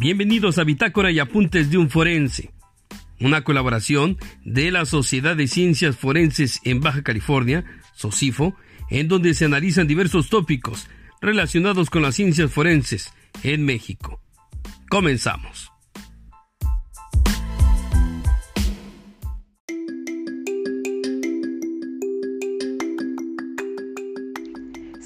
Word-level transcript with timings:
Bienvenidos 0.00 0.58
a 0.58 0.64
Bitácora 0.64 1.10
y 1.10 1.18
Apuntes 1.18 1.72
de 1.72 1.76
un 1.76 1.90
Forense, 1.90 2.52
una 3.18 3.42
colaboración 3.42 4.16
de 4.44 4.70
la 4.70 4.86
Sociedad 4.86 5.34
de 5.34 5.48
Ciencias 5.48 5.96
Forenses 5.96 6.60
en 6.62 6.78
Baja 6.78 7.02
California, 7.02 7.64
SOCIFO, 7.94 8.54
en 8.90 9.08
donde 9.08 9.34
se 9.34 9.46
analizan 9.46 9.88
diversos 9.88 10.28
tópicos 10.28 10.86
relacionados 11.20 11.90
con 11.90 12.02
las 12.02 12.14
ciencias 12.14 12.52
forenses 12.52 13.12
en 13.42 13.64
México. 13.64 14.20
Comenzamos. 14.88 15.72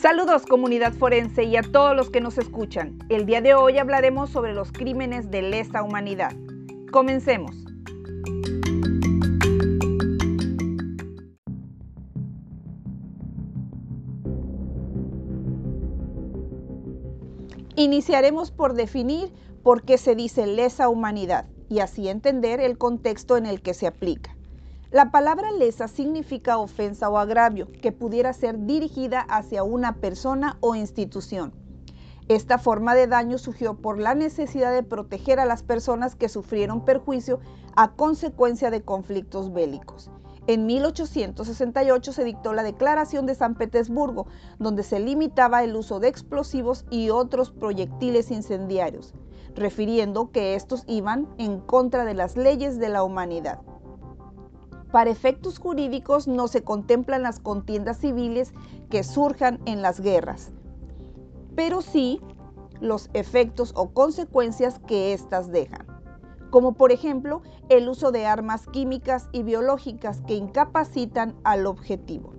Saludos 0.03 0.47
comunidad 0.47 0.95
forense 0.95 1.45
y 1.45 1.55
a 1.55 1.63
todos 1.63 1.95
los 1.95 2.11
que 2.11 2.21
nos 2.21 2.37
escuchan. 2.37 2.99
El 3.09 3.25
día 3.25 3.41
de 3.41 3.55
hoy 3.55 3.79
hablaremos 3.79 4.31
sobre 4.31 4.53
los 4.53 4.73
crímenes 4.73 5.31
de 5.31 5.43
lesa 5.43 5.85
humanidad. 5.85 6.33
Comencemos. 6.91 7.55
Iniciaremos 17.77 18.51
por 18.51 18.75
definir 18.75 19.33
por 19.63 19.85
qué 19.85 19.99
se 19.99 20.17
dice 20.17 20.49
lesa 20.49 20.89
humanidad 20.89 21.47
y 21.69 21.79
así 21.79 22.09
entender 22.09 22.59
el 22.59 22.77
contexto 22.77 23.37
en 23.37 23.47
el 23.47 23.63
que 23.63 23.73
se 23.73 23.87
aplica. 23.87 24.37
La 24.93 25.11
palabra 25.11 25.51
lesa 25.53 25.89
significa 25.89 26.59
ofensa 26.59 27.09
o 27.09 27.17
agravio 27.17 27.67
que 27.81 27.93
pudiera 27.93 28.35
ser 28.35 28.67
dirigida 28.67 29.23
hacia 29.23 29.63
una 29.63 29.95
persona 29.95 30.59
o 30.61 30.75
institución. 30.75 31.55
Esta 32.29 32.59
forma 32.59 32.95
de 32.95 33.07
daño 33.07 33.39
surgió 33.39 33.73
por 33.73 33.99
la 33.99 34.15
necesidad 34.15 34.71
de 34.71 34.83
proteger 34.83 35.41
a 35.41 35.47
las 35.47 35.63
personas 35.63 36.15
que 36.15 36.29
sufrieron 36.29 36.85
perjuicio 36.85 37.41
a 37.75 37.93
consecuencia 37.93 38.71
de 38.71 38.83
conflictos 38.83 39.51
bélicos. 39.55 40.11
En 40.47 40.67
1868 40.67 42.13
se 42.13 42.25
dictó 42.25 42.53
la 42.53 42.63
Declaración 42.63 43.25
de 43.25 43.35
San 43.35 43.55
Petersburgo, 43.55 44.27
donde 44.59 44.83
se 44.83 45.01
limitaba 45.01 45.65
el 45.65 45.75
uso 45.75 46.01
de 46.01 46.09
explosivos 46.09 46.85
y 46.91 47.09
otros 47.09 47.51
proyectiles 47.51 48.31
incendiarios, 48.31 49.15
refiriendo 49.55 50.33
que 50.33 50.55
estos 50.55 50.85
iban 50.87 51.29
en 51.39 51.61
contra 51.61 52.05
de 52.05 52.13
las 52.13 52.37
leyes 52.37 52.79
de 52.79 52.91
la 52.91 53.05
humanidad. 53.05 53.63
Para 54.93 55.09
efectos 55.09 55.59
jurídicos 55.59 56.29
no 56.29 56.49
se 56.49 56.65
contemplan 56.65 57.23
las 57.23 57.41
contiendas 57.41 57.97
civiles 57.97 58.53
que 58.91 59.03
surjan 59.03 59.59
en 59.65 59.81
las 59.81 60.01
guerras, 60.01 60.53
pero 61.57 61.81
sí 61.81 62.21
los 62.79 63.09
efectos 63.15 63.73
o 63.75 63.95
consecuencias 63.95 64.81
que 64.81 65.15
éstas 65.15 65.51
dejan, 65.51 65.87
como 66.51 66.75
por 66.75 66.93
ejemplo 66.93 67.41
el 67.71 67.89
uso 67.89 68.13
de 68.13 68.27
armas 68.27 68.67
químicas 68.67 69.31
y 69.33 69.45
biológicas 69.45 70.21
que 70.27 70.35
incapacitan 70.35 71.37
al 71.43 71.67
objetivo. 71.67 72.35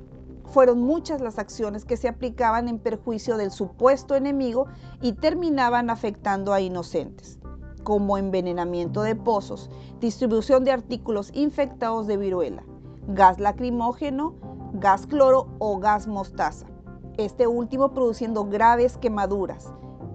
Fueron 0.46 0.80
muchas 0.80 1.22
las 1.22 1.40
acciones 1.40 1.86
que 1.86 1.98
se 1.98 2.08
aplicaban 2.08 2.68
en 2.68 2.78
perjuicio 2.78 3.38
del 3.38 3.50
supuesto 3.50 4.14
enemigo 4.14 4.68
y 5.02 5.14
terminaban 5.14 5.90
afectando 5.90 6.54
a 6.54 6.62
inocentes 6.62 7.40
como 7.84 8.18
envenenamiento 8.18 9.02
de 9.02 9.16
pozos, 9.16 9.70
distribución 10.00 10.64
de 10.64 10.72
artículos 10.72 11.32
infectados 11.34 12.08
de 12.08 12.18
viruela, 12.18 12.64
gas 13.08 13.40
lacrimógeno, 13.40 14.36
gas 14.74 15.06
cloro 15.06 15.48
o 15.60 15.78
gas 15.80 16.08
mostaza, 16.08 16.66
este 17.18 17.48
último 17.48 17.94
produciendo 17.94 18.46
graves 18.46 18.98
quemaduras. 18.98 19.72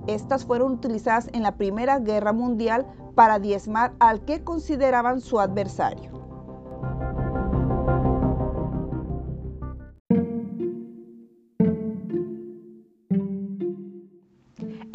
Estas 0.07 0.45
fueron 0.45 0.73
utilizadas 0.73 1.29
en 1.33 1.43
la 1.43 1.57
Primera 1.57 1.99
Guerra 1.99 2.33
Mundial 2.33 2.87
para 3.15 3.39
diezmar 3.39 3.93
al 4.01 4.25
que 4.25 4.43
consideraban 4.43 5.21
su 5.21 5.39
adversario. 5.39 6.18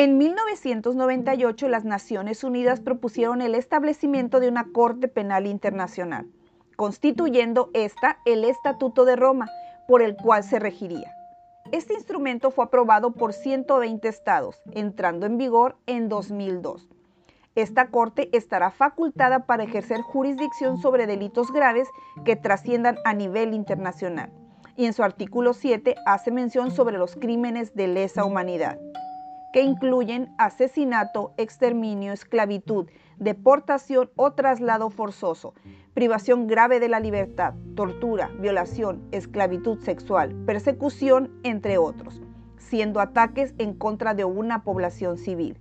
En 0.03 0.17
1998 0.17 1.69
las 1.69 1.85
Naciones 1.85 2.43
Unidas 2.43 2.81
propusieron 2.81 3.41
el 3.41 3.55
establecimiento 3.55 4.41
de 4.41 4.49
una 4.49 4.65
Corte 4.73 5.07
Penal 5.07 5.47
Internacional, 5.47 6.27
constituyendo 6.75 7.69
esta 7.73 8.17
el 8.25 8.43
Estatuto 8.43 9.05
de 9.05 9.15
Roma, 9.15 9.49
por 9.87 10.01
el 10.01 10.17
cual 10.17 10.43
se 10.43 10.59
regiría. 10.59 11.09
Este 11.71 11.93
instrumento 11.93 12.51
fue 12.51 12.65
aprobado 12.65 13.13
por 13.13 13.31
120 13.31 14.05
estados, 14.09 14.61
entrando 14.73 15.25
en 15.25 15.37
vigor 15.37 15.77
en 15.85 16.09
2002. 16.09 16.89
Esta 17.55 17.87
Corte 17.87 18.27
estará 18.33 18.71
facultada 18.71 19.45
para 19.45 19.63
ejercer 19.63 20.01
jurisdicción 20.01 20.79
sobre 20.79 21.07
delitos 21.07 21.49
graves 21.53 21.87
que 22.25 22.35
trasciendan 22.35 22.97
a 23.05 23.13
nivel 23.13 23.53
internacional. 23.53 24.33
Y 24.75 24.83
en 24.83 24.91
su 24.91 25.01
artículo 25.01 25.53
7 25.53 25.95
hace 26.05 26.29
mención 26.29 26.71
sobre 26.71 26.97
los 26.97 27.15
crímenes 27.15 27.73
de 27.73 27.87
lesa 27.87 28.25
humanidad 28.25 28.77
que 29.53 29.61
incluyen 29.61 30.33
asesinato, 30.39 31.33
exterminio, 31.37 32.11
esclavitud, 32.11 32.87
deportación 33.17 34.09
o 34.15 34.33
traslado 34.33 34.89
forzoso, 34.89 35.53
privación 35.93 36.47
grave 36.47 36.79
de 36.79 36.89
la 36.89 36.99
libertad, 36.99 37.53
tortura, 37.75 38.31
violación, 38.39 39.07
esclavitud 39.11 39.79
sexual, 39.79 40.33
persecución, 40.47 41.31
entre 41.43 41.77
otros, 41.77 42.19
siendo 42.57 42.99
ataques 42.99 43.53
en 43.59 43.75
contra 43.75 44.15
de 44.15 44.25
una 44.25 44.63
población 44.63 45.17
civil. 45.17 45.55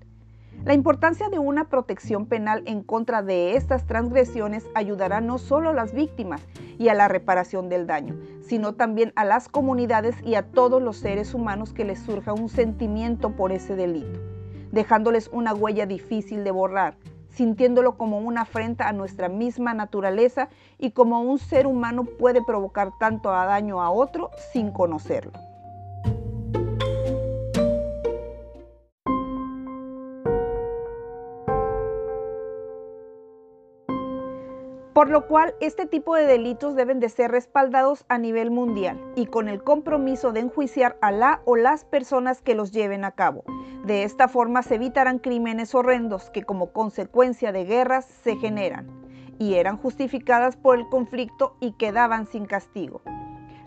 La 0.64 0.74
importancia 0.74 1.28
de 1.28 1.38
una 1.38 1.69
protección 1.69 2.26
penal 2.26 2.62
en 2.66 2.82
contra 2.82 3.22
de 3.22 3.56
estas 3.56 3.86
transgresiones 3.86 4.64
ayudará 4.74 5.20
no 5.20 5.36
solo 5.36 5.70
a 5.70 5.74
las 5.74 5.92
víctimas 5.92 6.41
y 6.78 6.88
a 6.88 6.94
la 6.94 7.09
reparación 7.09 7.69
del 7.69 7.86
daño, 7.86 8.16
sino 8.42 8.75
también 8.75 9.12
a 9.16 9.25
las 9.25 9.48
comunidades 9.48 10.16
y 10.22 10.34
a 10.34 10.50
todos 10.50 10.82
los 10.82 10.97
seres 10.97 11.34
humanos 11.34 11.72
que 11.72 11.84
les 11.84 12.00
surja 12.00 12.32
un 12.32 12.48
sentimiento 12.48 13.30
por 13.30 13.53
ese 13.53 13.76
delito, 13.76 14.20
dejándoles 14.72 15.28
una 15.32 15.54
huella 15.54 15.86
difícil 15.86 16.44
de 16.44 16.50
borrar, 16.50 16.97
sintiéndolo 17.28 17.97
como 17.97 18.19
una 18.19 18.42
afrenta 18.42 18.88
a 18.88 18.92
nuestra 18.92 19.28
misma 19.28 19.75
naturaleza 19.75 20.48
y 20.78 20.91
como 20.91 21.20
un 21.22 21.38
ser 21.38 21.66
humano 21.66 22.04
puede 22.04 22.44
provocar 22.44 22.91
tanto 22.98 23.30
daño 23.30 23.80
a 23.82 23.91
otro 23.91 24.30
sin 24.53 24.70
conocerlo. 24.70 25.32
Por 34.94 35.08
lo 35.08 35.26
cual 35.26 35.54
este 35.60 35.86
tipo 35.86 36.14
de 36.14 36.26
delitos 36.26 36.75
deben 36.75 37.00
de 37.00 37.08
ser 37.08 37.30
respaldados 37.30 38.04
a 38.08 38.19
nivel 38.19 38.50
mundial 38.50 39.00
y 39.16 39.26
con 39.26 39.48
el 39.48 39.62
compromiso 39.62 40.32
de 40.32 40.41
enjuiciar 40.41 40.98
a 41.00 41.10
la 41.12 41.41
o 41.44 41.56
las 41.56 41.84
personas 41.84 42.42
que 42.42 42.54
los 42.54 42.72
lleven 42.72 43.04
a 43.04 43.12
cabo. 43.12 43.44
De 43.84 44.04
esta 44.04 44.28
forma 44.28 44.62
se 44.62 44.75
evitarán 44.76 45.19
crímenes 45.19 45.75
horrendos 45.75 46.30
que 46.30 46.42
como 46.42 46.72
consecuencia 46.72 47.53
de 47.53 47.64
guerras 47.64 48.04
se 48.04 48.36
generan 48.36 48.86
y 49.38 49.54
eran 49.54 49.76
justificadas 49.76 50.56
por 50.56 50.78
el 50.78 50.88
conflicto 50.88 51.56
y 51.59 51.72
quedaban 51.72 52.26
sin 52.26 52.47
castigo. 52.47 53.03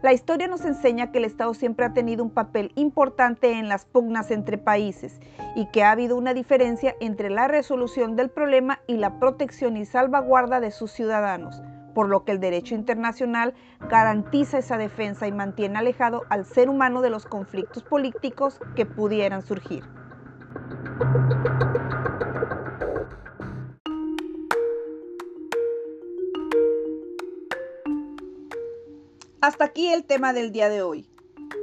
La 0.06 0.14
historia 0.14 0.48
nos 0.48 0.64
enseña 0.66 1.12
que 1.12 1.18
el 1.18 1.26
Estado 1.26 1.56
siempre 1.56 1.84
ha 1.84 1.94
tenido 1.94 2.24
un 2.24 2.30
papel 2.30 2.72
importante 2.76 3.54
en 3.54 3.68
las 3.68 3.86
pugnas 3.86 4.30
entre 4.30 4.60
países 4.60 5.20
y 5.56 5.66
que 5.72 5.82
ha 5.82 5.90
habido 5.90 6.16
una 6.16 6.36
diferencia 6.36 6.96
entre 7.00 7.32
la 7.32 7.48
resolución 7.48 8.16
del 8.16 8.30
problema 8.30 8.82
y 8.86 8.98
la 8.98 9.18
protección 9.20 9.78
y 9.78 9.86
salvaguarda 9.86 10.60
de 10.60 10.70
sus 10.70 10.92
ciudadanos, 10.92 11.60
por 11.96 12.08
lo 12.08 12.24
que 12.24 12.34
el 12.34 12.40
derecho 12.40 12.76
internacional 12.76 13.56
garantiza 13.90 14.60
esa 14.60 14.78
defensa 14.78 15.26
y 15.26 15.32
mantiene 15.32 15.80
alejado 15.80 16.22
al 16.30 16.46
ser 16.46 16.70
humano 16.70 17.02
de 17.02 17.10
los 17.10 17.26
conflictos 17.26 17.82
políticos 17.82 18.60
que 18.76 18.86
pudieran 18.86 19.42
surgir. 19.42 19.86
Hasta 29.46 29.66
aquí 29.66 29.90
el 29.90 30.06
tema 30.06 30.34
del 30.34 30.52
día 30.52 30.70
de 30.70 30.82
hoy. 30.82 31.08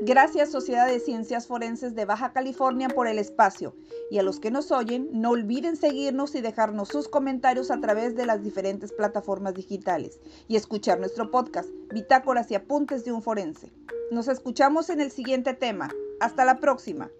Gracias 0.02 0.52
Sociedad 0.52 0.87
de 0.87 1.00
Ciencias 1.00 1.49
Forenses 1.49 1.96
de 1.96 2.05
Baja 2.05 2.32
California 2.32 2.88
por 2.88 3.08
el 3.08 3.19
espacio 3.19 3.75
y 4.08 4.20
a 4.20 4.23
los 4.23 4.38
que 4.38 4.52
nos 4.52 4.70
oyen 4.70 5.08
no 5.11 5.31
olviden 5.31 5.75
seguirnos 5.75 6.37
y 6.37 6.43
dejarnos 6.43 6.90
sus 6.90 7.08
comentarios 7.08 7.73
a 7.73 7.81
través 7.81 8.14
de 8.14 8.25
las 8.25 8.40
diferentes 8.44 8.93
plataformas 8.93 9.55
digitales 9.55 10.20
y 10.46 10.55
escuchar 10.55 11.00
nuestro 11.00 11.32
podcast 11.32 11.70
Bitácoras 11.93 12.52
y 12.52 12.55
Apuntes 12.55 13.05
de 13.05 13.11
un 13.11 13.20
Forense. 13.20 13.73
Nos 14.12 14.28
escuchamos 14.28 14.88
en 14.88 15.00
el 15.00 15.11
siguiente 15.11 15.52
tema. 15.52 15.90
Hasta 16.20 16.44
la 16.44 16.61
próxima. 16.61 17.11